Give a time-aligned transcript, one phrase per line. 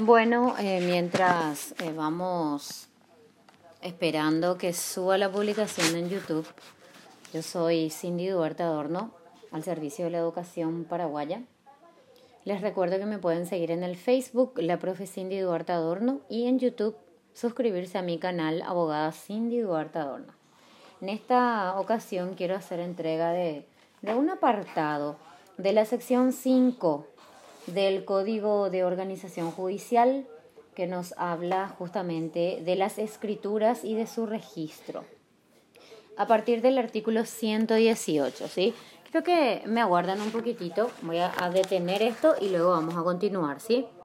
[0.00, 2.86] Bueno, eh, mientras eh, vamos
[3.82, 6.46] esperando que suba la publicación en YouTube,
[7.34, 9.10] yo soy Cindy Duarte Adorno,
[9.50, 11.42] al servicio de la educación paraguaya.
[12.44, 16.46] Les recuerdo que me pueden seguir en el Facebook, la profe Cindy Duarte Adorno, y
[16.46, 16.94] en YouTube
[17.34, 20.32] suscribirse a mi canal Abogada Cindy Duarte Adorno.
[21.00, 23.66] En esta ocasión quiero hacer entrega de,
[24.02, 25.16] de un apartado
[25.56, 27.17] de la sección 5
[27.74, 30.26] del Código de Organización Judicial
[30.78, 35.04] que nos habla justamente de las escrituras y de su registro.
[36.16, 38.72] A partir del artículo 118, ¿sí?
[39.10, 43.60] Creo que me aguardan un poquitito, voy a, detener esto y luego vamos a continuar,
[43.60, 43.88] ¿sí?